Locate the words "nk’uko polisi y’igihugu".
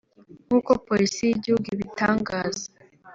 0.47-1.67